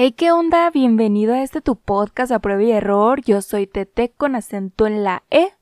Hey, 0.00 0.12
¿qué 0.12 0.30
onda? 0.30 0.70
Bienvenido 0.70 1.34
a 1.34 1.42
este 1.42 1.60
tu 1.60 1.74
podcast 1.74 2.30
a 2.30 2.38
prueba 2.38 2.62
y 2.62 2.70
error. 2.70 3.20
Yo 3.20 3.42
soy 3.42 3.66
Tete 3.66 4.12
con 4.16 4.36
acento 4.36 4.86
en 4.86 5.02
la 5.02 5.24
E, 5.28 5.54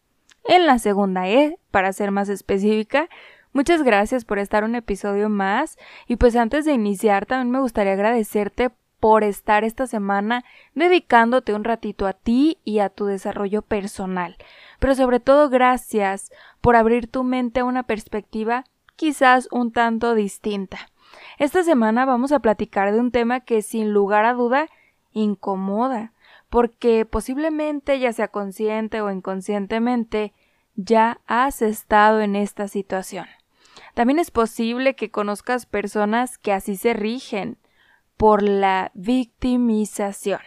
en 0.44 0.66
la 0.66 0.78
segunda 0.78 1.26
E, 1.26 1.58
para 1.70 1.90
ser 1.94 2.10
más 2.10 2.28
específica. 2.28 3.08
Muchas 3.54 3.82
gracias 3.82 4.26
por 4.26 4.38
estar 4.38 4.62
un 4.62 4.74
episodio 4.74 5.30
más. 5.30 5.78
Y 6.06 6.16
pues 6.16 6.36
antes 6.36 6.66
de 6.66 6.74
iniciar, 6.74 7.24
también 7.24 7.50
me 7.50 7.60
gustaría 7.60 7.94
agradecerte 7.94 8.72
por 9.00 9.24
estar 9.24 9.64
esta 9.64 9.86
semana 9.86 10.44
dedicándote 10.74 11.54
un 11.54 11.64
ratito 11.64 12.06
a 12.06 12.12
ti 12.12 12.58
y 12.62 12.80
a 12.80 12.90
tu 12.90 13.06
desarrollo 13.06 13.62
personal. 13.62 14.36
Pero 14.80 14.94
sobre 14.94 15.18
todo 15.18 15.48
gracias 15.48 16.30
por 16.60 16.76
abrir 16.76 17.10
tu 17.10 17.24
mente 17.24 17.60
a 17.60 17.64
una 17.64 17.84
perspectiva 17.84 18.64
quizás 18.96 19.48
un 19.50 19.72
tanto 19.72 20.14
distinta. 20.14 20.90
Esta 21.38 21.62
semana 21.62 22.04
vamos 22.04 22.32
a 22.32 22.40
platicar 22.40 22.92
de 22.92 23.00
un 23.00 23.10
tema 23.10 23.40
que 23.40 23.62
sin 23.62 23.92
lugar 23.92 24.24
a 24.24 24.32
duda 24.32 24.68
incomoda, 25.12 26.12
porque 26.50 27.04
posiblemente 27.04 27.98
ya 27.98 28.12
sea 28.12 28.28
consciente 28.28 29.00
o 29.00 29.10
inconscientemente 29.10 30.32
ya 30.74 31.20
has 31.26 31.62
estado 31.62 32.20
en 32.20 32.36
esta 32.36 32.68
situación. 32.68 33.26
También 33.94 34.18
es 34.18 34.30
posible 34.30 34.94
que 34.94 35.10
conozcas 35.10 35.66
personas 35.66 36.38
que 36.38 36.52
así 36.52 36.76
se 36.76 36.92
rigen 36.92 37.58
por 38.16 38.42
la 38.42 38.90
victimización. 38.94 40.40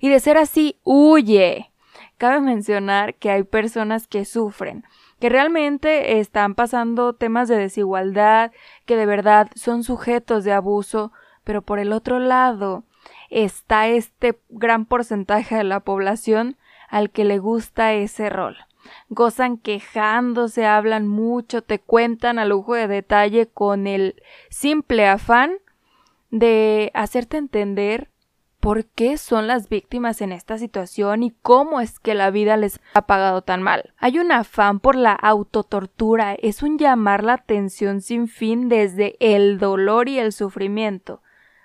Y 0.00 0.08
de 0.08 0.20
ser 0.20 0.36
así, 0.36 0.80
huye. 0.84 1.70
Cabe 2.16 2.40
mencionar 2.40 3.16
que 3.16 3.30
hay 3.30 3.42
personas 3.42 4.06
que 4.06 4.24
sufren, 4.24 4.84
que 5.24 5.30
realmente 5.30 6.20
están 6.20 6.54
pasando 6.54 7.14
temas 7.14 7.48
de 7.48 7.56
desigualdad, 7.56 8.52
que 8.84 8.94
de 8.94 9.06
verdad 9.06 9.48
son 9.54 9.82
sujetos 9.82 10.44
de 10.44 10.52
abuso, 10.52 11.12
pero 11.44 11.62
por 11.62 11.78
el 11.78 11.94
otro 11.94 12.18
lado 12.18 12.84
está 13.30 13.88
este 13.88 14.38
gran 14.50 14.84
porcentaje 14.84 15.56
de 15.56 15.64
la 15.64 15.80
población 15.80 16.58
al 16.90 17.08
que 17.08 17.24
le 17.24 17.38
gusta 17.38 17.94
ese 17.94 18.28
rol. 18.28 18.58
Gozan 19.08 19.56
quejándose, 19.56 20.66
hablan 20.66 21.08
mucho, 21.08 21.62
te 21.62 21.78
cuentan 21.78 22.38
a 22.38 22.44
lujo 22.44 22.74
de 22.74 22.86
detalle 22.86 23.46
con 23.46 23.86
el 23.86 24.22
simple 24.50 25.08
afán 25.08 25.54
de 26.32 26.90
hacerte 26.92 27.38
entender 27.38 28.10
por 28.64 28.86
qué 28.86 29.18
son 29.18 29.46
las 29.46 29.68
víctimas 29.68 30.22
en 30.22 30.32
esta 30.32 30.56
situación 30.56 31.22
y 31.22 31.32
cómo 31.42 31.82
es 31.82 32.00
que 32.00 32.14
la 32.14 32.30
vida 32.30 32.56
les 32.56 32.80
ha 32.94 33.02
pagado 33.02 33.42
tan 33.42 33.60
mal. 33.60 33.92
Hay 33.98 34.18
un 34.18 34.32
afán 34.32 34.80
por 34.80 34.96
la 34.96 35.12
autotortura, 35.12 36.32
es 36.32 36.62
un 36.62 36.78
llamar 36.78 37.24
la 37.24 37.34
atención 37.34 38.00
sin 38.00 38.26
fin 38.26 38.70
desde 38.70 39.16
el 39.20 39.58
dolor 39.58 40.08
y 40.08 40.18
el 40.18 40.32
sufrimiento. 40.32 41.20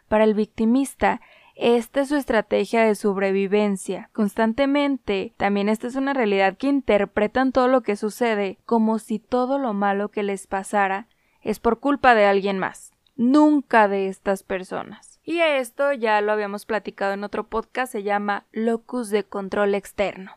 Para 0.09 0.25
el 0.25 0.33
victimista, 0.33 1.21
esta 1.55 2.01
es 2.01 2.09
su 2.09 2.17
estrategia 2.17 2.83
de 2.83 2.95
sobrevivencia. 2.95 4.09
Constantemente, 4.11 5.33
también 5.37 5.69
esta 5.69 5.87
es 5.87 5.95
una 5.95 6.13
realidad 6.13 6.57
que 6.57 6.67
interpretan 6.67 7.53
todo 7.53 7.69
lo 7.69 7.79
que 7.79 7.95
sucede 7.95 8.57
como 8.65 8.99
si 8.99 9.19
todo 9.19 9.57
lo 9.57 9.73
malo 9.73 10.09
que 10.09 10.23
les 10.23 10.47
pasara 10.47 11.07
es 11.41 11.61
por 11.61 11.79
culpa 11.79 12.13
de 12.13 12.25
alguien 12.25 12.59
más, 12.59 12.91
nunca 13.15 13.87
de 13.87 14.09
estas 14.09 14.43
personas. 14.43 15.18
Y 15.29 15.41
esto 15.41 15.93
ya 15.93 16.21
lo 16.21 16.31
habíamos 16.31 16.65
platicado 16.65 17.13
en 17.13 17.23
otro 17.23 17.49
podcast, 17.49 17.91
se 17.91 18.01
llama 18.01 18.47
locus 18.51 19.11
de 19.11 19.25
control 19.25 19.75
externo. 19.75 20.31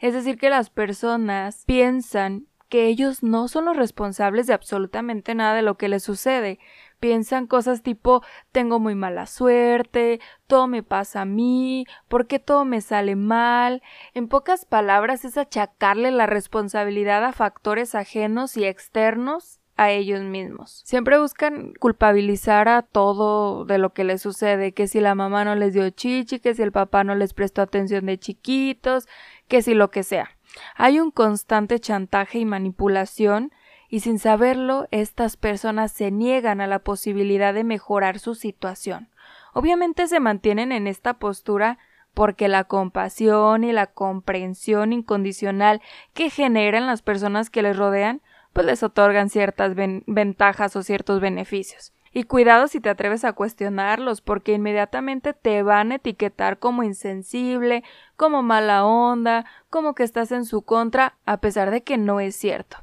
Es 0.00 0.14
decir, 0.14 0.38
que 0.38 0.50
las 0.50 0.70
personas 0.70 1.64
piensan 1.66 2.46
que 2.68 2.86
ellos 2.86 3.24
no 3.24 3.48
son 3.48 3.64
los 3.64 3.76
responsables 3.76 4.46
de 4.46 4.54
absolutamente 4.54 5.34
nada 5.34 5.56
de 5.56 5.62
lo 5.62 5.76
que 5.76 5.88
les 5.88 6.04
sucede. 6.04 6.60
Piensan 7.00 7.48
cosas 7.48 7.82
tipo 7.82 8.22
tengo 8.52 8.78
muy 8.78 8.94
mala 8.94 9.26
suerte, 9.26 10.20
todo 10.46 10.68
me 10.68 10.84
pasa 10.84 11.22
a 11.22 11.24
mí, 11.24 11.84
¿por 12.06 12.28
qué 12.28 12.38
todo 12.38 12.64
me 12.64 12.80
sale 12.82 13.16
mal? 13.16 13.82
En 14.14 14.28
pocas 14.28 14.64
palabras 14.64 15.24
es 15.24 15.38
achacarle 15.38 16.12
la 16.12 16.26
responsabilidad 16.26 17.24
a 17.24 17.32
factores 17.32 17.96
ajenos 17.96 18.56
y 18.56 18.64
externos 18.64 19.58
a 19.76 19.90
ellos 19.90 20.22
mismos. 20.22 20.82
Siempre 20.84 21.18
buscan 21.18 21.74
culpabilizar 21.78 22.68
a 22.68 22.82
todo 22.82 23.64
de 23.64 23.78
lo 23.78 23.92
que 23.92 24.04
les 24.04 24.22
sucede, 24.22 24.72
que 24.72 24.88
si 24.88 25.00
la 25.00 25.14
mamá 25.14 25.44
no 25.44 25.54
les 25.54 25.74
dio 25.74 25.88
chichi, 25.90 26.40
que 26.40 26.54
si 26.54 26.62
el 26.62 26.72
papá 26.72 27.04
no 27.04 27.14
les 27.14 27.34
prestó 27.34 27.62
atención 27.62 28.06
de 28.06 28.18
chiquitos, 28.18 29.06
que 29.48 29.62
si 29.62 29.74
lo 29.74 29.90
que 29.90 30.02
sea. 30.02 30.30
Hay 30.74 30.98
un 30.98 31.10
constante 31.10 31.78
chantaje 31.78 32.38
y 32.38 32.44
manipulación 32.46 33.52
y 33.88 34.00
sin 34.00 34.18
saberlo 34.18 34.88
estas 34.90 35.36
personas 35.36 35.92
se 35.92 36.10
niegan 36.10 36.60
a 36.60 36.66
la 36.66 36.78
posibilidad 36.78 37.52
de 37.52 37.64
mejorar 37.64 38.18
su 38.18 38.34
situación. 38.34 39.08
Obviamente 39.52 40.06
se 40.06 40.20
mantienen 40.20 40.72
en 40.72 40.86
esta 40.86 41.14
postura 41.14 41.78
porque 42.14 42.48
la 42.48 42.64
compasión 42.64 43.62
y 43.62 43.72
la 43.72 43.88
comprensión 43.88 44.94
incondicional 44.94 45.82
que 46.14 46.30
generan 46.30 46.86
las 46.86 47.02
personas 47.02 47.50
que 47.50 47.60
les 47.60 47.76
rodean 47.76 48.22
pues 48.56 48.64
les 48.64 48.82
otorgan 48.82 49.28
ciertas 49.28 49.74
ventajas 49.74 50.76
o 50.76 50.82
ciertos 50.82 51.20
beneficios. 51.20 51.92
Y 52.10 52.22
cuidado 52.22 52.68
si 52.68 52.80
te 52.80 52.88
atreves 52.88 53.22
a 53.26 53.34
cuestionarlos, 53.34 54.22
porque 54.22 54.54
inmediatamente 54.54 55.34
te 55.34 55.62
van 55.62 55.92
a 55.92 55.96
etiquetar 55.96 56.58
como 56.58 56.82
insensible, 56.82 57.84
como 58.16 58.42
mala 58.42 58.86
onda, 58.86 59.44
como 59.68 59.94
que 59.94 60.04
estás 60.04 60.32
en 60.32 60.46
su 60.46 60.62
contra, 60.62 61.18
a 61.26 61.36
pesar 61.36 61.70
de 61.70 61.82
que 61.82 61.98
no 61.98 62.18
es 62.18 62.34
cierto. 62.34 62.78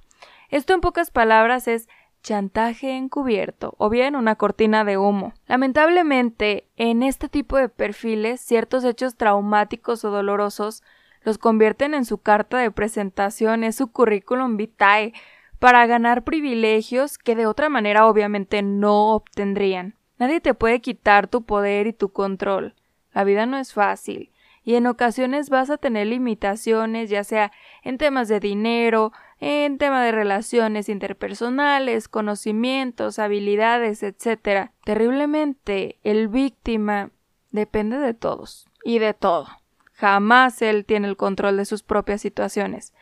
Esto 0.50 0.76
en 0.76 0.82
pocas 0.82 1.10
palabras 1.10 1.68
es 1.68 1.90
chantaje 2.22 2.96
encubierto 2.96 3.74
o 3.80 3.90
bien 3.90 4.16
una 4.16 4.36
cortina 4.36 4.84
de 4.84 5.00
humo. 5.00 5.34
Lamentablemente, 5.48 6.68
en 6.76 7.02
este 7.02 7.30
tipo 7.30 7.58
de 7.58 7.68
perfiles, 7.68 8.42
ciertos 8.42 8.84
hechos 8.84 9.16
traumáticos 9.16 10.06
o 10.06 10.12
dolorosos 10.12 10.84
los 11.24 11.38
convierten 11.38 11.94
en 11.94 12.06
su 12.06 12.20
carta 12.20 12.58
de 12.58 12.70
presentación, 12.70 13.64
es 13.64 13.78
su 13.78 13.92
currículum 13.92 14.58
vitae, 14.58 15.14
para 15.64 15.86
ganar 15.86 16.26
privilegios 16.26 17.18
que 17.18 17.38
de 17.38 17.48
otra 17.48 17.70
manera 17.70 18.06
obviamente 18.08 18.62
no 18.62 19.14
obtendrían. 19.14 19.96
Nadie 20.20 20.42
te 20.42 20.54
puede 20.54 20.82
quitar 20.82 21.30
tu 21.30 21.46
poder 21.46 21.88
y 21.88 21.94
tu 21.94 22.12
control. 22.12 22.76
La 23.14 23.24
vida 23.24 23.46
no 23.46 23.58
es 23.58 23.72
fácil 23.72 24.34
y 24.66 24.76
en 24.76 24.88
ocasiones 24.88 25.50
vas 25.50 25.70
a 25.70 25.78
tener 25.78 26.08
limitaciones, 26.08 27.10
ya 27.10 27.24
sea 27.24 27.54
en 27.82 27.98
temas 27.98 28.28
de 28.28 28.42
dinero, 28.42 29.14
en 29.40 29.78
tema 29.78 30.04
de 30.04 30.12
relaciones 30.12 30.90
interpersonales, 30.90 32.10
conocimientos, 32.10 33.18
habilidades, 33.18 34.04
etc. 34.04 34.72
Terriblemente, 34.84 35.98
el 36.04 36.28
víctima 36.28 37.12
depende 37.52 38.00
de 38.00 38.14
todos 38.14 38.68
y 38.84 39.00
de 39.00 39.14
todo. 39.14 39.48
Jamás 39.94 40.62
él 40.62 40.84
tiene 40.84 41.08
el 41.08 41.16
control 41.16 41.56
de 41.56 41.64
sus 41.64 41.84
propias 41.84 42.20
situaciones. 42.20 42.94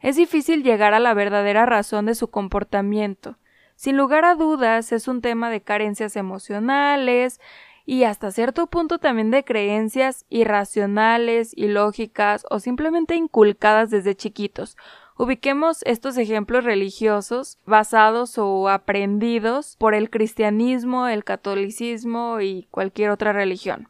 Es 0.00 0.16
difícil 0.16 0.62
llegar 0.62 0.94
a 0.94 1.00
la 1.00 1.14
verdadera 1.14 1.66
razón 1.66 2.06
de 2.06 2.14
su 2.14 2.28
comportamiento. 2.28 3.36
Sin 3.74 3.96
lugar 3.96 4.24
a 4.24 4.34
dudas, 4.34 4.92
es 4.92 5.08
un 5.08 5.20
tema 5.20 5.50
de 5.50 5.60
carencias 5.60 6.16
emocionales 6.16 7.40
y 7.84 8.04
hasta 8.04 8.30
cierto 8.30 8.66
punto 8.66 8.98
también 8.98 9.30
de 9.30 9.44
creencias 9.44 10.26
irracionales, 10.28 11.52
ilógicas 11.56 12.44
o 12.50 12.60
simplemente 12.60 13.14
inculcadas 13.14 13.90
desde 13.90 14.14
chiquitos. 14.14 14.76
Ubiquemos 15.16 15.82
estos 15.84 16.16
ejemplos 16.16 16.64
religiosos 16.64 17.58
basados 17.66 18.38
o 18.38 18.68
aprendidos 18.68 19.74
por 19.78 19.94
el 19.94 20.10
cristianismo, 20.10 21.08
el 21.08 21.24
catolicismo 21.24 22.40
y 22.40 22.68
cualquier 22.70 23.10
otra 23.10 23.32
religión. 23.32 23.88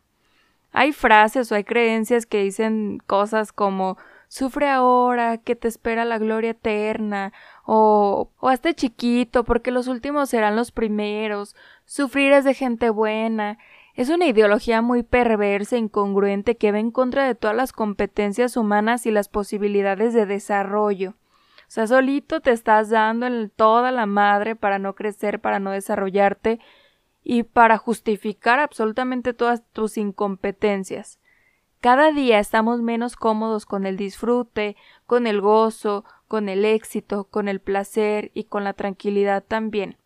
Hay 0.73 0.93
frases 0.93 1.51
o 1.51 1.55
hay 1.55 1.65
creencias 1.65 2.25
que 2.25 2.43
dicen 2.43 2.99
cosas 3.07 3.53
como 3.53 3.99
sufre 4.29 4.69
ahora, 4.69 5.39
que 5.39 5.57
te 5.57 5.69
espera 5.69 6.05
la 6.05 6.19
gloria 6.19 6.51
eterna, 6.51 7.33
o, 7.65 8.31
o 8.39 8.49
hazte 8.49 8.75
chiquito, 8.75 9.45
porque 9.45 9.71
los 9.71 9.89
últimos 9.89 10.31
serán 10.31 10.57
los 10.57 10.71
primeros, 10.71 11.57
sufrir 11.85 12.33
es 12.33 12.45
de 12.45 12.55
gente 12.55 12.91
buena. 12.91 13.59
Es 13.95 14.11
una 14.11 14.27
ideología 14.27 14.81
muy 14.81 15.03
perversa 15.03 15.75
e 15.75 15.81
incongruente 15.81 16.57
que 16.57 16.71
va 16.71 16.79
en 16.79 16.93
contra 16.93 17.27
de 17.27 17.35
todas 17.35 17.57
las 17.57 17.73
competencias 17.73 18.57
humanas 18.57 19.07
y 19.07 19.11
las 19.11 19.29
posibilidades 19.29 20.15
de 20.15 20.25
desarrollo. 20.25 21.11
O 21.11 21.71
sea, 21.71 21.87
solito 21.89 22.41
te 22.41 22.53
estás 22.53 22.91
dando 22.91 23.27
en 23.27 23.51
toda 23.51 23.91
la 23.91 24.07
madre 24.07 24.55
para 24.55 24.79
no 24.79 24.95
crecer, 24.95 25.41
para 25.41 25.59
no 25.59 25.73
desarrollarte, 25.73 26.61
y 27.31 27.43
para 27.43 27.77
justificar 27.77 28.59
absolutamente 28.59 29.35
todas 29.35 29.63
tus 29.73 29.99
incompetencias. 29.99 31.19
Cada 31.81 32.11
día 32.11 32.41
estamos 32.41 32.83
menos 32.83 33.15
cómodos 33.15 33.65
con 33.65 33.87
el 33.87 33.97
disfrute, 33.97 34.77
con 35.07 35.29
el 35.29 35.41
gozo, 35.41 36.05
con 36.27 36.49
el 36.49 36.65
éxito, 36.65 37.25
con 37.25 37.47
el 37.47 37.61
placer 37.61 38.33
y 38.35 38.45
con 38.45 38.65
la 38.65 38.73
tranquilidad 38.73 39.45
también. 39.47 39.97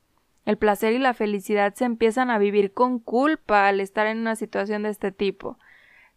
El 0.45 0.59
placer 0.59 0.93
y 0.93 0.99
la 0.99 1.15
felicidad 1.15 1.75
se 1.75 1.87
empiezan 1.87 2.31
a 2.31 2.39
vivir 2.39 2.75
con 2.75 2.99
culpa 2.99 3.69
al 3.69 3.81
estar 3.81 4.07
en 4.07 4.19
una 4.19 4.37
situación 4.37 4.83
de 4.83 4.91
este 4.91 5.13
tipo. 5.13 5.59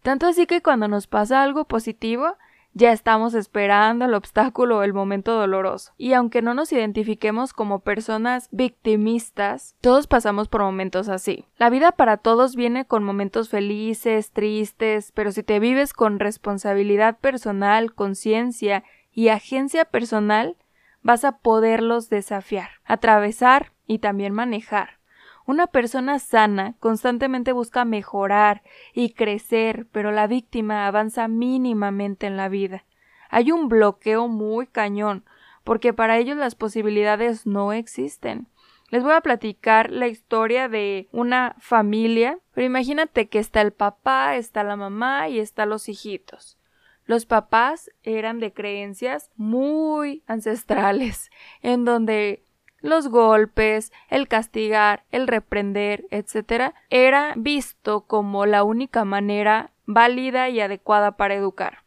Tanto 0.02 0.26
así 0.26 0.46
que 0.46 0.60
cuando 0.60 0.88
nos 0.88 1.06
pasa 1.06 1.42
algo 1.42 1.64
positivo, 1.64 2.36
ya 2.76 2.92
estamos 2.92 3.32
esperando 3.32 4.04
el 4.04 4.12
obstáculo 4.12 4.76
o 4.78 4.82
el 4.82 4.92
momento 4.92 5.32
doloroso. 5.32 5.94
Y 5.96 6.12
aunque 6.12 6.42
no 6.42 6.52
nos 6.52 6.70
identifiquemos 6.72 7.54
como 7.54 7.80
personas 7.80 8.50
victimistas, 8.52 9.74
todos 9.80 10.06
pasamos 10.06 10.48
por 10.48 10.60
momentos 10.60 11.08
así. 11.08 11.46
La 11.56 11.70
vida 11.70 11.92
para 11.92 12.18
todos 12.18 12.54
viene 12.54 12.84
con 12.84 13.02
momentos 13.02 13.48
felices, 13.48 14.30
tristes, 14.30 15.10
pero 15.12 15.32
si 15.32 15.42
te 15.42 15.58
vives 15.58 15.94
con 15.94 16.18
responsabilidad 16.18 17.18
personal, 17.18 17.94
conciencia 17.94 18.84
y 19.10 19.28
agencia 19.28 19.86
personal, 19.86 20.56
vas 21.00 21.24
a 21.24 21.38
poderlos 21.38 22.10
desafiar, 22.10 22.68
atravesar 22.84 23.72
y 23.86 24.00
también 24.00 24.34
manejar. 24.34 24.95
Una 25.46 25.68
persona 25.68 26.18
sana 26.18 26.74
constantemente 26.80 27.52
busca 27.52 27.84
mejorar 27.84 28.62
y 28.92 29.10
crecer, 29.10 29.86
pero 29.92 30.10
la 30.10 30.26
víctima 30.26 30.88
avanza 30.88 31.28
mínimamente 31.28 32.26
en 32.26 32.36
la 32.36 32.48
vida. 32.48 32.84
Hay 33.30 33.52
un 33.52 33.68
bloqueo 33.68 34.26
muy 34.26 34.66
cañón, 34.66 35.24
porque 35.62 35.92
para 35.92 36.18
ellos 36.18 36.36
las 36.36 36.56
posibilidades 36.56 37.46
no 37.46 37.72
existen. 37.72 38.48
Les 38.90 39.04
voy 39.04 39.12
a 39.12 39.20
platicar 39.20 39.90
la 39.90 40.08
historia 40.08 40.68
de 40.68 41.08
una 41.12 41.54
familia, 41.60 42.40
pero 42.52 42.66
imagínate 42.66 43.28
que 43.28 43.38
está 43.38 43.60
el 43.60 43.72
papá, 43.72 44.36
está 44.36 44.64
la 44.64 44.76
mamá 44.76 45.28
y 45.28 45.38
están 45.38 45.68
los 45.68 45.88
hijitos. 45.88 46.58
Los 47.04 47.24
papás 47.24 47.88
eran 48.02 48.40
de 48.40 48.52
creencias 48.52 49.30
muy 49.36 50.24
ancestrales, 50.26 51.30
en 51.62 51.84
donde 51.84 52.45
los 52.80 53.08
golpes, 53.08 53.92
el 54.08 54.28
castigar, 54.28 55.04
el 55.10 55.26
reprender, 55.26 56.06
etc., 56.10 56.74
era 56.90 57.34
visto 57.36 58.02
como 58.02 58.46
la 58.46 58.64
única 58.64 59.04
manera 59.04 59.72
válida 59.86 60.48
y 60.48 60.60
adecuada 60.60 61.16
para 61.16 61.34
educar. 61.34 61.84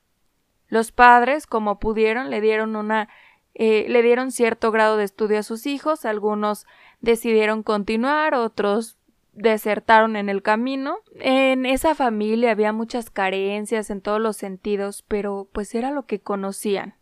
Los 0.67 0.91
padres, 0.91 1.47
como 1.47 1.79
pudieron, 1.79 2.29
le 2.29 2.41
dieron 2.41 2.75
una 2.75 3.09
eh, 3.55 3.87
le 3.89 4.01
dieron 4.01 4.31
cierto 4.31 4.71
grado 4.71 4.95
de 4.95 5.03
estudio 5.03 5.39
a 5.39 5.43
sus 5.43 5.65
hijos, 5.65 6.05
algunos 6.05 6.65
decidieron 7.01 7.61
continuar, 7.61 8.33
otros 8.33 8.97
desertaron 9.33 10.15
en 10.15 10.29
el 10.29 10.41
camino. 10.41 10.99
En 11.15 11.65
esa 11.65 11.95
familia 11.95 12.51
había 12.51 12.71
muchas 12.71 13.09
carencias 13.09 13.89
en 13.89 14.01
todos 14.01 14.21
los 14.21 14.37
sentidos, 14.37 15.03
pero 15.07 15.49
pues 15.51 15.75
era 15.75 15.91
lo 15.91 16.05
que 16.05 16.21
conocían. 16.21 16.95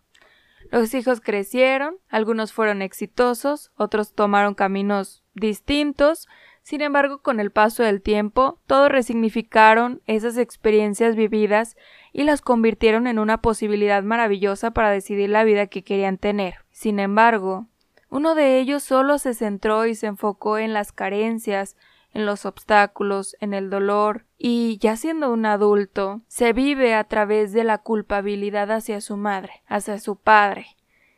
Los 0.71 0.93
hijos 0.93 1.21
crecieron, 1.21 1.97
algunos 2.09 2.53
fueron 2.53 2.81
exitosos, 2.81 3.71
otros 3.75 4.13
tomaron 4.13 4.53
caminos 4.53 5.23
distintos, 5.33 6.27
sin 6.67 6.81
embargo, 6.81 7.21
con 7.21 7.39
el 7.39 7.49
paso 7.49 7.83
del 7.83 8.01
tiempo, 8.01 8.59
todos 8.67 8.89
resignificaron 8.89 10.01
esas 10.05 10.37
experiencias 10.37 11.15
vividas 11.15 11.77
y 12.11 12.23
las 12.23 12.41
convirtieron 12.41 13.07
en 13.07 13.19
una 13.19 13.41
posibilidad 13.41 14.03
maravillosa 14.03 14.71
para 14.71 14.91
decidir 14.91 15.29
la 15.29 15.45
vida 15.45 15.67
que 15.67 15.85
querían 15.85 16.17
tener. 16.17 16.65
Sin 16.71 16.99
embargo, 16.99 17.67
uno 18.09 18.35
de 18.35 18.59
ellos 18.59 18.83
solo 18.83 19.17
se 19.17 19.33
centró 19.33 19.85
y 19.85 19.95
se 19.95 20.07
enfocó 20.07 20.57
en 20.57 20.73
las 20.73 20.91
carencias, 20.91 21.77
en 22.17 22.25
los 22.25 22.47
obstáculos, 22.47 23.37
en 23.41 23.53
el 23.53 23.69
dolor, 23.69 24.25
y 24.39 24.79
ya 24.79 24.97
siendo 24.97 25.31
un 25.31 25.45
adulto, 25.45 26.21
se 26.27 26.51
vive 26.51 26.95
a 26.95 27.03
través 27.03 27.53
de 27.53 27.63
la 27.63 27.77
culpabilidad 27.77 28.71
hacia 28.71 29.01
su 29.01 29.17
madre, 29.17 29.61
hacia 29.67 29.99
su 29.99 30.15
padre. 30.15 30.65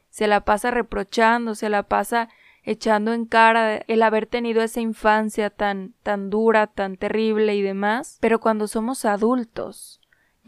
Se 0.10 0.28
la 0.28 0.44
pasa 0.44 0.72
reprochando, 0.72 1.56
se 1.56 1.70
la 1.70 1.84
pasa 1.84 2.28
echando 2.64 3.14
en 3.14 3.26
cara 3.26 3.78
el 3.78 4.04
haber 4.04 4.26
tenido 4.26 4.62
esa 4.62 4.82
infancia 4.82 5.50
tan 5.50 5.94
tan 6.04 6.30
dura, 6.30 6.68
tan 6.68 6.98
terrible 6.98 7.56
y 7.56 7.62
demás, 7.62 8.18
pero 8.20 8.42
cuando 8.42 8.68
somos 8.68 9.06
adultos, 9.06 9.99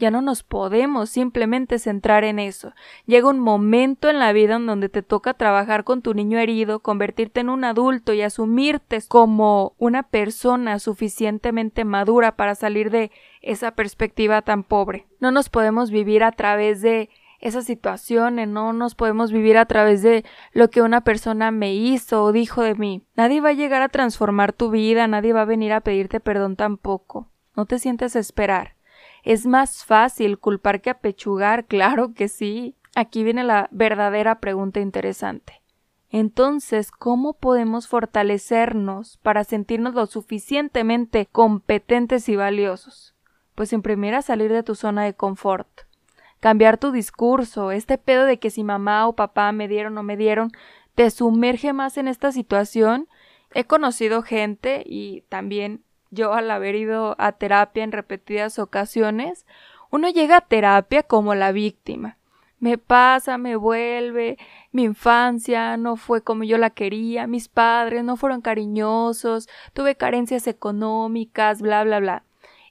ya 0.02 0.10
no 0.10 0.20
nos 0.20 0.42
podemos 0.42 1.10
simplemente 1.10 1.78
centrar 1.78 2.24
en 2.24 2.40
eso. 2.40 2.72
Llega 3.06 3.28
un 3.28 3.38
momento 3.38 4.10
en 4.10 4.18
la 4.18 4.32
vida 4.32 4.56
en 4.56 4.66
donde 4.66 4.88
te 4.88 5.04
toca 5.04 5.34
trabajar 5.34 5.84
con 5.84 6.02
tu 6.02 6.12
niño 6.12 6.40
herido, 6.40 6.80
convertirte 6.80 7.38
en 7.38 7.48
un 7.48 7.62
adulto 7.62 8.12
y 8.12 8.22
asumirte 8.22 8.98
como 9.06 9.76
una 9.78 10.02
persona 10.02 10.80
suficientemente 10.80 11.84
madura 11.84 12.34
para 12.34 12.56
salir 12.56 12.90
de 12.90 13.12
esa 13.42 13.76
perspectiva 13.76 14.42
tan 14.42 14.64
pobre. 14.64 15.06
No 15.20 15.30
nos 15.30 15.48
podemos 15.48 15.92
vivir 15.92 16.24
a 16.24 16.32
través 16.32 16.82
de 16.82 17.08
esas 17.38 17.64
situaciones, 17.64 18.48
no 18.48 18.72
nos 18.72 18.96
podemos 18.96 19.30
vivir 19.30 19.56
a 19.56 19.66
través 19.66 20.02
de 20.02 20.24
lo 20.52 20.68
que 20.68 20.82
una 20.82 21.02
persona 21.02 21.52
me 21.52 21.74
hizo 21.76 22.24
o 22.24 22.32
dijo 22.32 22.62
de 22.62 22.74
mí. 22.74 23.06
Nadie 23.14 23.40
va 23.40 23.50
a 23.50 23.52
llegar 23.52 23.82
a 23.82 23.88
transformar 23.88 24.52
tu 24.52 24.68
vida, 24.70 25.06
nadie 25.06 25.32
va 25.32 25.42
a 25.42 25.44
venir 25.44 25.72
a 25.72 25.80
pedirte 25.80 26.18
perdón 26.18 26.56
tampoco. 26.56 27.30
No 27.54 27.66
te 27.66 27.78
sientes 27.78 28.16
a 28.16 28.18
esperar. 28.18 28.74
Es 29.22 29.46
más 29.46 29.84
fácil 29.84 30.38
culpar 30.38 30.80
que 30.80 30.90
apechugar, 30.90 31.64
claro 31.66 32.14
que 32.14 32.28
sí. 32.28 32.76
Aquí 32.94 33.24
viene 33.24 33.44
la 33.44 33.68
verdadera 33.70 34.40
pregunta 34.40 34.80
interesante. 34.80 35.62
Entonces, 36.10 36.90
¿cómo 36.90 37.32
podemos 37.32 37.88
fortalecernos 37.88 39.16
para 39.22 39.44
sentirnos 39.44 39.94
lo 39.94 40.04
suficientemente 40.04 41.24
competentes 41.24 42.28
y 42.28 42.36
valiosos? 42.36 43.14
Pues 43.54 43.72
en 43.72 43.80
primera 43.80 44.20
salir 44.20 44.52
de 44.52 44.62
tu 44.62 44.74
zona 44.74 45.04
de 45.04 45.14
confort. 45.14 45.68
Cambiar 46.38 46.76
tu 46.76 46.92
discurso, 46.92 47.70
este 47.70 47.96
pedo 47.96 48.26
de 48.26 48.38
que 48.38 48.50
si 48.50 48.62
mamá 48.62 49.06
o 49.08 49.14
papá 49.14 49.52
me 49.52 49.68
dieron 49.68 49.96
o 49.96 50.02
me 50.02 50.18
dieron, 50.18 50.50
te 50.94 51.10
sumerge 51.10 51.72
más 51.72 51.96
en 51.96 52.08
esta 52.08 52.30
situación. 52.30 53.08
He 53.54 53.64
conocido 53.64 54.22
gente 54.22 54.82
y 54.84 55.22
también 55.30 55.82
yo 56.12 56.34
al 56.34 56.50
haber 56.50 56.76
ido 56.76 57.16
a 57.18 57.32
terapia 57.32 57.82
en 57.82 57.90
repetidas 57.90 58.58
ocasiones, 58.58 59.46
uno 59.90 60.08
llega 60.08 60.36
a 60.36 60.40
terapia 60.42 61.02
como 61.02 61.34
la 61.34 61.52
víctima. 61.52 62.18
Me 62.60 62.78
pasa, 62.78 63.38
me 63.38 63.56
vuelve, 63.56 64.38
mi 64.70 64.84
infancia 64.84 65.76
no 65.76 65.96
fue 65.96 66.22
como 66.22 66.44
yo 66.44 66.58
la 66.58 66.70
quería, 66.70 67.26
mis 67.26 67.48
padres 67.48 68.04
no 68.04 68.16
fueron 68.16 68.40
cariñosos, 68.40 69.48
tuve 69.72 69.96
carencias 69.96 70.46
económicas, 70.46 71.60
bla, 71.60 71.82
bla, 71.82 71.98
bla. 71.98 72.22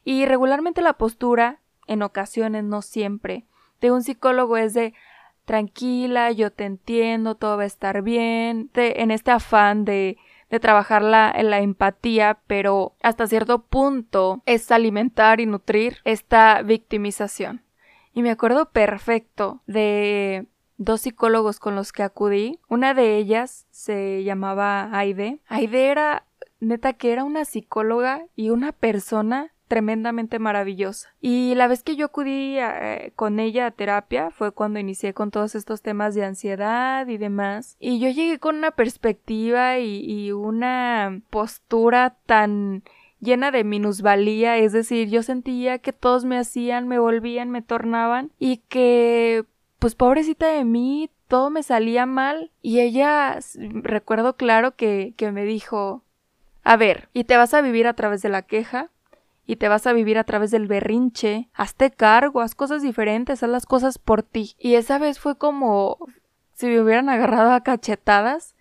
Y 0.06 0.26
regularmente 0.26 0.82
la 0.82 0.94
postura, 0.94 1.60
en 1.88 2.04
ocasiones, 2.04 2.63
no 2.63 2.82
siempre, 2.82 3.44
de 3.82 3.92
un 3.92 4.04
psicólogo 4.04 4.56
es 4.56 4.74
de 4.74 4.94
tranquila, 5.46 6.32
yo 6.32 6.51
te 6.51 6.65
entiendo, 6.65 7.36
todo 7.36 7.58
va 7.58 7.63
a 7.63 7.65
estar 7.65 8.01
bien, 8.04 8.70
en 8.75 9.12
este 9.12 9.32
afán 9.32 9.84
de 9.84 10.18
de 10.51 10.60
trabajar 10.60 11.01
la, 11.01 11.34
la 11.41 11.62
empatía, 11.62 12.39
pero 12.46 12.93
hasta 13.01 13.25
cierto 13.25 13.63
punto 13.63 14.43
es 14.46 14.70
alimentar 14.70 15.39
y 15.39 15.46
nutrir 15.46 15.98
esta 16.03 16.62
victimización. 16.62 17.63
Y 18.13 18.22
me 18.22 18.29
acuerdo 18.29 18.70
perfecto 18.70 19.62
de 19.65 20.48
dos 20.77 21.01
psicólogos 21.01 21.60
con 21.60 21.75
los 21.75 21.93
que 21.93 22.03
acudí. 22.03 22.60
Una 22.67 22.93
de 22.93 23.15
ellas 23.15 23.65
se 23.72 24.24
llamaba 24.24 24.89
Aide. 24.91 25.39
Aide 25.48 25.88
era, 25.89 26.25
neta 26.60 26.93
que 26.93 27.13
era 27.13 27.24
una 27.24 27.46
psicóloga 27.46 28.25
y 28.36 28.50
una 28.50 28.74
persona 28.74 29.53
tremendamente 29.72 30.38
maravillosa. 30.38 31.16
Y 31.22 31.56
la 31.56 31.70
vez 31.70 31.82
que 31.82 31.96
yo 31.96 32.08
acudí 32.08 32.58
eh, 32.60 33.13
con 33.16 33.40
ella 33.40 33.68
a 33.68 33.72
terapia 33.72 34.30
fue 34.30 34.51
cuando 34.51 34.80
inicié 34.80 35.13
con 35.13 35.32
todos 35.32 35.56
estos 35.56 35.82
temas 35.82 36.13
de 36.13 36.25
ansiedad 36.25 37.08
y 37.08 37.18
demás. 37.18 37.78
Y 37.80 38.01
yo 38.01 38.10
llegué 38.10 38.38
con 38.38 38.58
una 38.58 38.72
perspectiva 38.72 39.80
y, 39.80 40.34
una 40.34 41.22
postura 41.30 42.18
tan 42.25 42.84
llena 43.22 43.50
de 43.51 43.63
minusvalía, 43.63 44.58
es 44.58 44.74
decir, 44.74 45.10
yo 45.10 45.24
sentía 45.24 45.80
que 45.80 45.94
todos 45.94 46.25
me 46.25 46.38
hacían, 46.38 46.90
me 46.90 47.00
volvían, 47.00 47.50
me 47.50 47.62
tornaban 47.62 48.34
y 48.40 48.58
que, 48.68 49.46
pues 49.80 49.96
pobrecita 49.96 50.48
de 50.48 50.66
mí, 50.66 51.10
todo 51.30 51.50
me 51.50 51.63
salía 51.63 52.06
mal 52.06 52.51
y 52.62 52.82
ella, 52.82 53.40
recuerdo 53.56 54.36
claro 54.36 54.75
que 54.75 55.16
me 55.32 55.46
dijo, 55.46 56.04
a 56.62 56.75
ver, 56.75 57.08
¿y 57.13 57.24
te 57.24 57.38
vas 57.38 57.54
a 57.54 57.62
vivir 57.62 57.88
a 57.88 57.94
través 57.94 58.22
de 58.22 58.28
la 58.28 58.42
queja? 58.42 58.90
Y 59.51 59.58
te 59.58 59.67
vas 59.67 59.86
a 59.86 59.91
vivir 59.91 60.17
a 60.17 60.24
través 60.24 60.50
del 60.50 60.67
berrinche, 60.67 61.50
hazte 61.53 61.91
cargo, 61.91 62.39
haz 62.39 62.55
cosas 62.55 62.81
diferentes, 62.81 63.43
haz 63.43 63.50
las 63.50 63.65
cosas 63.65 63.98
por 63.98 64.24
ti. 64.24 64.55
Y 64.58 64.75
esa 64.75 64.98
vez 64.98 65.20
fue 65.20 65.38
como 65.38 65.98
si 66.53 66.67
me 66.67 66.79
hubieran 66.79 67.10
agarrado 67.10 67.51
a 67.51 67.60
cachetadas, 67.60 68.55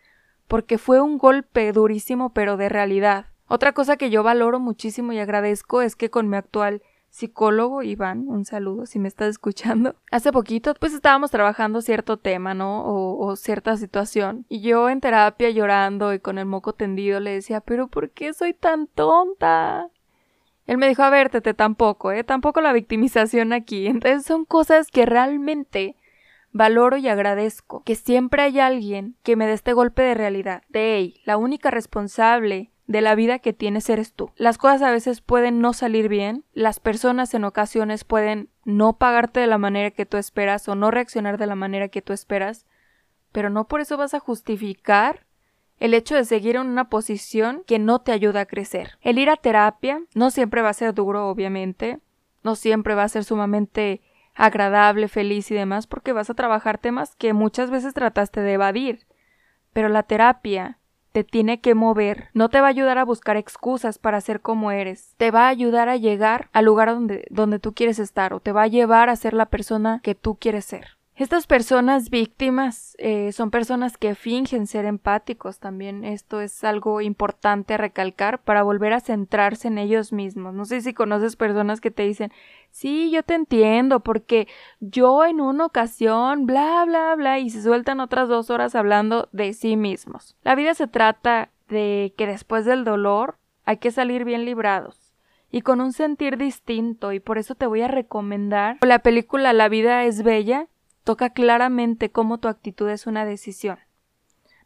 porque 0.48 0.78
fue 0.78 1.00
un 1.00 1.16
golpe 1.16 1.72
durísimo 1.72 2.30
pero 2.30 2.56
de 2.56 2.68
realidad. 2.68 3.26
Otra 3.46 3.72
cosa 3.72 3.96
que 3.96 4.10
yo 4.10 4.24
valoro 4.24 4.58
muchísimo 4.58 5.12
y 5.12 5.20
agradezco 5.20 5.80
es 5.80 5.94
que 5.94 6.10
con 6.10 6.28
mi 6.28 6.36
actual 6.36 6.82
psicólogo 7.08 7.84
Iván, 7.84 8.26
un 8.26 8.44
saludo 8.44 8.84
si 8.84 8.98
me 8.98 9.06
estás 9.06 9.28
escuchando. 9.28 9.94
Hace 10.10 10.32
poquito 10.32 10.74
pues 10.74 10.92
estábamos 10.92 11.30
trabajando 11.30 11.82
cierto 11.82 12.16
tema, 12.16 12.52
¿no? 12.52 12.82
O, 12.84 13.28
o, 13.28 13.36
cierta 13.36 13.76
situación. 13.76 14.44
Y 14.48 14.60
yo 14.60 14.90
en 14.90 15.00
terapia 15.00 15.50
llorando 15.50 16.12
y 16.12 16.18
con 16.18 16.36
el 16.38 16.46
moco 16.46 16.72
tendido 16.72 17.20
le 17.20 17.30
decía, 17.30 17.60
pero 17.60 17.86
¿por 17.86 18.10
qué 18.10 18.32
soy 18.32 18.54
tan 18.54 18.88
tonta? 18.88 19.88
Él 20.66 20.78
me 20.78 20.88
dijo, 20.88 21.02
a 21.02 21.10
ver, 21.10 21.30
tampoco, 21.54 22.12
¿eh? 22.12 22.24
Tampoco 22.24 22.60
la 22.60 22.72
victimización 22.72 23.52
aquí. 23.52 23.86
Entonces 23.88 24.24
son 24.24 24.44
cosas 24.44 24.90
que 24.90 25.06
realmente 25.06 25.96
valoro 26.52 26.96
y 26.96 27.08
agradezco. 27.08 27.82
Que 27.84 27.94
siempre 27.94 28.42
hay 28.42 28.60
alguien 28.60 29.16
que 29.22 29.36
me 29.36 29.46
dé 29.46 29.52
este 29.52 29.72
golpe 29.72 30.02
de 30.02 30.14
realidad. 30.14 30.62
De, 30.68 30.96
hey, 30.96 31.20
la 31.24 31.36
única 31.36 31.70
responsable 31.70 32.70
de 32.90 33.02
la 33.02 33.14
vida 33.14 33.38
que 33.38 33.52
tienes 33.52 33.88
eres 33.88 34.14
tú. 34.14 34.32
Las 34.34 34.58
cosas 34.58 34.82
a 34.82 34.90
veces 34.90 35.20
pueden 35.20 35.60
no 35.60 35.72
salir 35.72 36.08
bien, 36.08 36.44
las 36.52 36.80
personas 36.80 37.32
en 37.34 37.44
ocasiones 37.44 38.02
pueden 38.02 38.48
no 38.64 38.98
pagarte 38.98 39.38
de 39.38 39.46
la 39.46 39.58
manera 39.58 39.92
que 39.92 40.06
tú 40.06 40.16
esperas 40.16 40.68
o 40.68 40.74
no 40.74 40.90
reaccionar 40.90 41.38
de 41.38 41.46
la 41.46 41.54
manera 41.54 41.86
que 41.86 42.02
tú 42.02 42.12
esperas, 42.12 42.66
pero 43.30 43.48
no 43.48 43.68
por 43.68 43.80
eso 43.80 43.96
vas 43.96 44.12
a 44.14 44.18
justificar 44.18 45.24
el 45.80 45.94
hecho 45.94 46.14
de 46.14 46.24
seguir 46.24 46.56
en 46.56 46.66
una 46.66 46.88
posición 46.88 47.64
que 47.66 47.78
no 47.78 47.98
te 47.98 48.12
ayuda 48.12 48.42
a 48.42 48.46
crecer. 48.46 48.98
El 49.00 49.18
ir 49.18 49.30
a 49.30 49.36
terapia 49.36 50.02
no 50.14 50.30
siempre 50.30 50.62
va 50.62 50.68
a 50.68 50.74
ser 50.74 50.94
duro, 50.94 51.28
obviamente, 51.28 51.98
no 52.44 52.54
siempre 52.54 52.94
va 52.94 53.04
a 53.04 53.08
ser 53.08 53.24
sumamente 53.24 54.02
agradable, 54.34 55.08
feliz 55.08 55.50
y 55.50 55.54
demás, 55.54 55.86
porque 55.86 56.12
vas 56.12 56.30
a 56.30 56.34
trabajar 56.34 56.78
temas 56.78 57.16
que 57.16 57.32
muchas 57.32 57.70
veces 57.70 57.94
trataste 57.94 58.40
de 58.40 58.52
evadir. 58.52 59.06
Pero 59.72 59.88
la 59.88 60.02
terapia 60.02 60.78
te 61.12 61.24
tiene 61.24 61.60
que 61.60 61.74
mover, 61.74 62.28
no 62.34 62.50
te 62.50 62.60
va 62.60 62.68
a 62.68 62.70
ayudar 62.70 62.98
a 62.98 63.04
buscar 63.04 63.36
excusas 63.36 63.98
para 63.98 64.20
ser 64.20 64.40
como 64.40 64.70
eres, 64.70 65.14
te 65.16 65.30
va 65.30 65.46
a 65.46 65.48
ayudar 65.48 65.88
a 65.88 65.96
llegar 65.96 66.48
al 66.52 66.66
lugar 66.66 66.90
donde, 66.90 67.26
donde 67.30 67.58
tú 67.58 67.74
quieres 67.74 67.98
estar 67.98 68.32
o 68.32 68.40
te 68.40 68.52
va 68.52 68.62
a 68.62 68.68
llevar 68.68 69.08
a 69.08 69.16
ser 69.16 69.34
la 69.34 69.46
persona 69.46 70.00
que 70.04 70.14
tú 70.14 70.36
quieres 70.36 70.66
ser. 70.66 70.99
Estas 71.20 71.46
personas 71.46 72.08
víctimas 72.08 72.96
eh, 72.98 73.32
son 73.32 73.50
personas 73.50 73.98
que 73.98 74.14
fingen 74.14 74.66
ser 74.66 74.86
empáticos 74.86 75.58
también. 75.58 76.02
Esto 76.02 76.40
es 76.40 76.64
algo 76.64 77.02
importante 77.02 77.76
recalcar 77.76 78.42
para 78.42 78.62
volver 78.62 78.94
a 78.94 79.00
centrarse 79.00 79.68
en 79.68 79.76
ellos 79.76 80.14
mismos. 80.14 80.54
No 80.54 80.64
sé 80.64 80.80
si 80.80 80.94
conoces 80.94 81.36
personas 81.36 81.82
que 81.82 81.90
te 81.90 82.04
dicen, 82.04 82.32
sí, 82.70 83.10
yo 83.10 83.22
te 83.22 83.34
entiendo, 83.34 84.00
porque 84.00 84.48
yo 84.80 85.26
en 85.26 85.42
una 85.42 85.66
ocasión, 85.66 86.46
bla, 86.46 86.86
bla, 86.86 87.14
bla, 87.16 87.38
y 87.38 87.50
se 87.50 87.60
sueltan 87.60 88.00
otras 88.00 88.26
dos 88.30 88.48
horas 88.48 88.74
hablando 88.74 89.28
de 89.30 89.52
sí 89.52 89.76
mismos. 89.76 90.38
La 90.42 90.54
vida 90.54 90.72
se 90.72 90.86
trata 90.86 91.50
de 91.68 92.14
que 92.16 92.26
después 92.26 92.64
del 92.64 92.82
dolor 92.82 93.36
hay 93.66 93.76
que 93.76 93.90
salir 93.90 94.24
bien 94.24 94.46
librados 94.46 95.12
y 95.50 95.60
con 95.60 95.82
un 95.82 95.92
sentir 95.92 96.38
distinto 96.38 97.12
y 97.12 97.20
por 97.20 97.36
eso 97.36 97.54
te 97.54 97.66
voy 97.66 97.82
a 97.82 97.88
recomendar 97.88 98.78
la 98.80 99.00
película 99.00 99.52
La 99.52 99.68
vida 99.68 100.04
es 100.04 100.22
bella 100.22 100.68
toca 101.10 101.30
claramente 101.30 102.12
cómo 102.12 102.38
tu 102.38 102.46
actitud 102.46 102.88
es 102.88 103.08
una 103.08 103.24
decisión. 103.24 103.80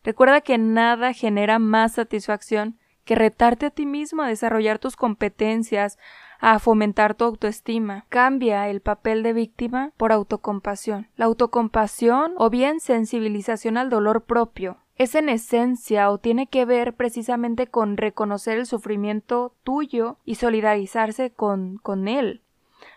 Recuerda 0.02 0.42
que 0.42 0.58
nada 0.58 1.14
genera 1.14 1.58
más 1.58 1.92
satisfacción 1.92 2.78
que 3.06 3.14
retarte 3.14 3.64
a 3.64 3.70
ti 3.70 3.86
mismo 3.86 4.20
a 4.20 4.28
desarrollar 4.28 4.78
tus 4.78 4.94
competencias, 4.94 5.98
a 6.40 6.58
fomentar 6.58 7.14
tu 7.14 7.24
autoestima. 7.24 8.04
Cambia 8.10 8.68
el 8.68 8.82
papel 8.82 9.22
de 9.22 9.32
víctima 9.32 9.92
por 9.96 10.12
autocompasión. 10.12 11.08
La 11.16 11.24
autocompasión 11.24 12.34
o 12.36 12.50
bien 12.50 12.78
sensibilización 12.78 13.78
al 13.78 13.88
dolor 13.88 14.24
propio 14.24 14.76
es 14.96 15.14
en 15.14 15.30
esencia 15.30 16.10
o 16.10 16.18
tiene 16.18 16.46
que 16.46 16.66
ver 16.66 16.92
precisamente 16.92 17.68
con 17.68 17.96
reconocer 17.96 18.58
el 18.58 18.66
sufrimiento 18.66 19.54
tuyo 19.64 20.18
y 20.26 20.34
solidarizarse 20.34 21.30
con, 21.30 21.78
con 21.78 22.06
él. 22.06 22.42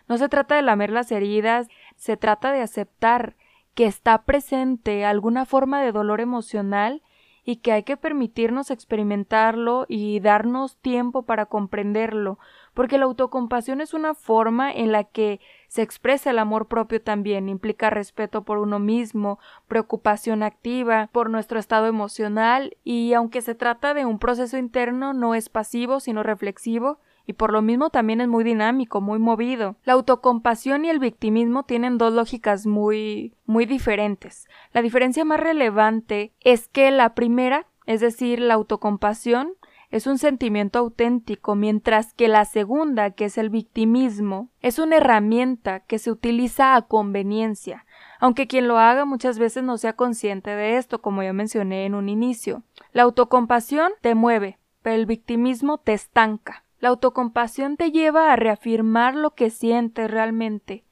No 0.09 0.17
se 0.17 0.27
trata 0.27 0.55
de 0.55 0.63
lamer 0.63 0.89
las 0.89 1.13
heridas, 1.13 1.69
se 1.95 2.17
trata 2.17 2.51
de 2.51 2.61
aceptar 2.61 3.36
que 3.77 3.85
está 3.85 4.23
presente 4.23 5.05
alguna 5.05 5.45
forma 5.45 5.83
de 5.83 5.91
dolor 5.91 6.19
emocional 6.19 7.03
y 7.43 7.57
que 7.57 7.73
hay 7.73 7.83
que 7.83 7.95
permitirnos 7.95 8.71
experimentarlo 8.71 9.85
y 9.87 10.19
darnos 10.19 10.77
tiempo 10.77 11.27
para 11.27 11.45
comprenderlo, 11.45 12.39
porque 12.73 12.97
la 12.97 13.05
autocompasión 13.05 13.79
es 13.79 13.93
una 13.93 14.15
forma 14.15 14.71
en 14.71 14.91
la 14.91 15.03
que 15.03 15.39
se 15.67 15.83
expresa 15.83 16.31
el 16.31 16.39
amor 16.39 16.67
propio 16.67 17.03
también, 17.03 17.49
implica 17.49 17.91
respeto 17.91 18.43
por 18.43 18.57
uno 18.57 18.79
mismo, 18.79 19.37
preocupación 19.67 20.41
activa 20.41 21.09
por 21.11 21.29
nuestro 21.29 21.59
estado 21.59 21.85
emocional 21.85 22.75
y 22.83 23.13
aunque 23.13 23.43
se 23.43 23.53
trata 23.53 23.93
de 23.93 24.05
un 24.05 24.17
proceso 24.17 24.57
interno 24.57 25.13
no 25.13 25.35
es 25.35 25.49
pasivo 25.49 25.99
sino 25.99 26.23
reflexivo, 26.23 26.97
y 27.27 27.33
por 27.33 27.51
lo 27.51 27.61
mismo 27.61 27.89
también 27.89 28.21
es 28.21 28.27
muy 28.29 28.43
dinámico, 28.43 29.01
muy 29.01 29.19
movido. 29.19 29.75
La 29.83 29.93
autocompasión 29.93 30.85
y 30.85 30.89
el 30.89 30.99
victimismo 30.99 31.63
tienen 31.63 31.97
dos 31.97 32.13
lógicas 32.13 32.65
muy 32.65 33.35
muy 33.45 33.65
diferentes. 33.65 34.47
La 34.73 34.81
diferencia 34.81 35.25
más 35.25 35.39
relevante 35.39 36.31
es 36.39 36.69
que 36.69 36.89
la 36.89 37.13
primera, 37.13 37.67
es 37.85 37.99
decir, 37.99 38.39
la 38.39 38.55
autocompasión, 38.55 39.53
es 39.89 40.05
un 40.05 40.17
sentimiento 40.17 40.79
auténtico, 40.79 41.55
mientras 41.55 42.13
que 42.13 42.27
la 42.27 42.43
segunda, 42.45 43.11
que 43.11 43.25
es 43.25 43.37
el 43.37 43.49
victimismo, 43.49 44.49
es 44.61 44.79
una 44.79 44.97
herramienta 44.97 45.79
que 45.81 45.97
se 45.97 46.11
utiliza 46.11 46.75
a 46.75 46.81
conveniencia, 46.81 47.85
aunque 48.19 48.47
quien 48.47 48.67
lo 48.67 48.77
haga 48.77 49.05
muchas 49.05 49.39
veces 49.39 49.63
no 49.63 49.77
sea 49.77 49.93
consciente 49.93 50.49
de 50.49 50.77
esto, 50.77 51.01
como 51.01 51.23
ya 51.23 51.31
mencioné 51.31 51.85
en 51.85 51.95
un 51.95 52.09
inicio. 52.09 52.63
La 52.91 53.03
autocompasión 53.03 53.91
te 54.01 54.13
mueve, 54.13 54.59
pero 54.81 54.95
el 54.97 55.05
victimismo 55.05 55.77
te 55.77 55.93
estanca. 55.93 56.65
La 56.79 56.89
autocompasión 56.89 57.75
te 57.75 57.91
lleva 57.91 58.31
a 58.31 58.35
reafirmar 58.35 59.15
lo 59.15 59.33
que 59.33 59.49
sientes 59.49 60.11
realmente, 60.11 60.83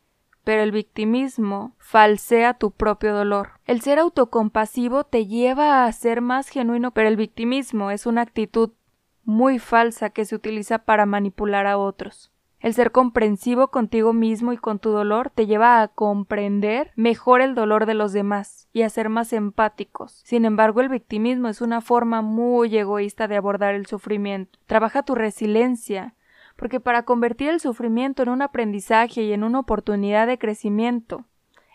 pero 0.43 0.63
el 0.63 0.71
victimismo 0.71 1.75
falsea 1.77 2.55
tu 2.55 2.71
propio 2.71 3.13
dolor. 3.13 3.59
El 3.65 3.81
ser 3.81 3.99
autocompasivo 3.99 5.03
te 5.03 5.27
lleva 5.27 5.85
a 5.85 5.91
ser 5.91 6.21
más 6.21 6.49
genuino, 6.49 6.91
pero 6.91 7.07
el 7.07 7.17
victimismo 7.17 7.91
es 7.91 8.05
una 8.05 8.21
actitud 8.21 8.71
muy 9.23 9.59
falsa 9.59 10.09
que 10.09 10.25
se 10.25 10.35
utiliza 10.35 10.79
para 10.79 11.05
manipular 11.05 11.67
a 11.67 11.77
otros. 11.77 12.31
El 12.65 12.73
ser 12.73 12.91
comprensivo 12.91 13.67
contigo 13.67 14.11
mismo 14.11 14.51
y 14.51 14.57
con 14.57 14.79
tu 14.79 14.89
dolor 14.89 15.29
te 15.29 15.45
lleva 15.45 15.83
a 15.83 15.87
comprender 15.87 16.91
mejor 16.95 17.41
el 17.41 17.53
dolor 17.53 17.85
de 17.85 17.93
los 17.93 18.11
demás 18.11 18.67
y 18.73 18.81
a 18.81 18.89
ser 18.89 19.09
más 19.09 19.33
empáticos. 19.33 20.23
Sin 20.25 20.45
embargo, 20.45 20.81
el 20.81 20.89
victimismo 20.89 21.47
es 21.47 21.61
una 21.61 21.79
forma 21.79 22.23
muy 22.23 22.75
egoísta 22.75 23.27
de 23.27 23.35
abordar 23.35 23.75
el 23.75 23.85
sufrimiento. 23.85 24.57
Trabaja 24.65 25.03
tu 25.03 25.13
resiliencia, 25.13 26.15
porque 26.55 26.79
para 26.79 27.03
convertir 27.03 27.49
el 27.49 27.59
sufrimiento 27.59 28.23
en 28.23 28.29
un 28.29 28.41
aprendizaje 28.41 29.21
y 29.21 29.31
en 29.31 29.43
una 29.43 29.59
oportunidad 29.59 30.25
de 30.25 30.39
crecimiento, 30.39 31.25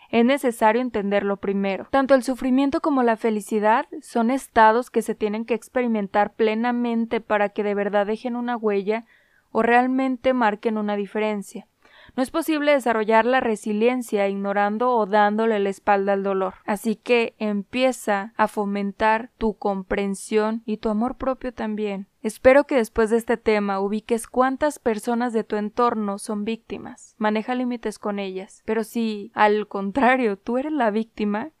es 0.09 0.25
necesario 0.25 0.81
entenderlo 0.81 1.37
primero. 1.37 1.87
Tanto 1.89 2.15
el 2.15 2.23
sufrimiento 2.23 2.81
como 2.81 3.01
la 3.01 3.15
felicidad 3.15 3.85
son 4.01 4.29
estados 4.29 4.89
que 4.89 5.01
se 5.01 5.15
tienen 5.15 5.45
que 5.45 5.53
experimentar 5.53 6.33
plenamente 6.33 7.21
para 7.21 7.47
que 7.47 7.63
de 7.63 7.75
verdad 7.75 8.05
dejen 8.05 8.35
una 8.35 8.57
huella 8.57 9.05
o 9.51 9.61
realmente 9.61 10.33
marquen 10.33 10.77
una 10.77 10.95
diferencia. 10.95 11.67
No 12.15 12.23
es 12.23 12.31
posible 12.31 12.73
desarrollar 12.73 13.25
la 13.25 13.39
resiliencia 13.39 14.27
ignorando 14.27 14.91
o 14.91 15.05
dándole 15.05 15.59
la 15.59 15.69
espalda 15.69 16.13
al 16.13 16.23
dolor. 16.23 16.55
Así 16.65 16.95
que 16.95 17.35
empieza 17.37 18.33
a 18.35 18.47
fomentar 18.47 19.31
tu 19.37 19.53
comprensión 19.53 20.61
y 20.65 20.77
tu 20.77 20.89
amor 20.89 21.15
propio 21.15 21.53
también. 21.53 22.07
Espero 22.21 22.65
que 22.65 22.75
después 22.75 23.09
de 23.09 23.17
este 23.17 23.37
tema 23.37 23.79
ubiques 23.79 24.27
cuántas 24.27 24.77
personas 24.77 25.31
de 25.33 25.43
tu 25.43 25.55
entorno 25.55 26.19
son 26.19 26.43
víctimas. 26.43 27.15
Maneja 27.17 27.55
límites 27.55 27.97
con 27.97 28.19
ellas. 28.19 28.61
Pero 28.65 28.83
si, 28.83 29.31
al 29.33 29.67
contrario, 29.67 30.37
tú 30.37 30.57
eres 30.57 30.73
la 30.73 30.91
víctima, 30.91 31.51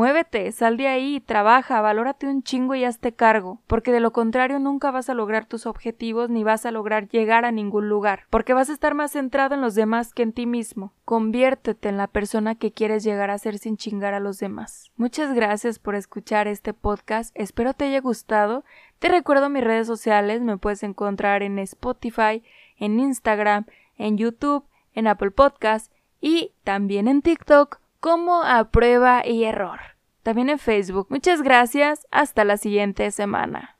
Muévete, 0.00 0.50
sal 0.52 0.78
de 0.78 0.88
ahí, 0.88 1.20
trabaja, 1.20 1.82
valórate 1.82 2.26
un 2.26 2.42
chingo 2.42 2.74
y 2.74 2.84
hazte 2.84 3.12
cargo, 3.12 3.60
porque 3.66 3.92
de 3.92 4.00
lo 4.00 4.14
contrario 4.14 4.58
nunca 4.58 4.90
vas 4.90 5.10
a 5.10 5.14
lograr 5.14 5.44
tus 5.44 5.66
objetivos 5.66 6.30
ni 6.30 6.42
vas 6.42 6.64
a 6.64 6.70
lograr 6.70 7.06
llegar 7.10 7.44
a 7.44 7.52
ningún 7.52 7.90
lugar, 7.90 8.24
porque 8.30 8.54
vas 8.54 8.70
a 8.70 8.72
estar 8.72 8.94
más 8.94 9.12
centrado 9.12 9.54
en 9.54 9.60
los 9.60 9.74
demás 9.74 10.14
que 10.14 10.22
en 10.22 10.32
ti 10.32 10.46
mismo. 10.46 10.94
Conviértete 11.04 11.90
en 11.90 11.98
la 11.98 12.06
persona 12.06 12.54
que 12.54 12.72
quieres 12.72 13.04
llegar 13.04 13.30
a 13.30 13.36
ser 13.36 13.58
sin 13.58 13.76
chingar 13.76 14.14
a 14.14 14.20
los 14.20 14.38
demás. 14.38 14.90
Muchas 14.96 15.34
gracias 15.34 15.78
por 15.78 15.94
escuchar 15.94 16.48
este 16.48 16.72
podcast, 16.72 17.30
espero 17.34 17.74
te 17.74 17.84
haya 17.84 18.00
gustado. 18.00 18.64
Te 19.00 19.08
recuerdo 19.10 19.50
mis 19.50 19.64
redes 19.64 19.86
sociales, 19.86 20.40
me 20.40 20.56
puedes 20.56 20.82
encontrar 20.82 21.42
en 21.42 21.58
Spotify, 21.58 22.42
en 22.78 22.98
Instagram, 22.98 23.66
en 23.98 24.16
YouTube, 24.16 24.64
en 24.94 25.08
Apple 25.08 25.32
Podcast 25.32 25.92
y 26.22 26.54
también 26.64 27.06
en 27.06 27.20
TikTok 27.20 27.80
como 28.00 28.42
a 28.42 28.70
prueba 28.70 29.26
y 29.26 29.44
error. 29.44 29.89
También 30.22 30.48
en 30.50 30.58
Facebook. 30.58 31.06
Muchas 31.10 31.42
gracias. 31.42 32.06
Hasta 32.10 32.44
la 32.44 32.56
siguiente 32.56 33.10
semana. 33.10 33.79